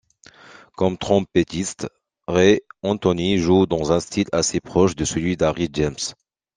Comme 0.75 0.97
trompettiste, 0.97 1.87
Ray 2.27 2.61
Anthony 2.81 3.37
joue 3.37 3.67
dans 3.67 3.91
un 3.91 3.99
style 3.99 4.25
assez 4.31 4.59
proche 4.59 4.95
de 4.95 5.05
celui 5.05 5.37
d'Harry 5.37 5.69
James. 5.73 5.93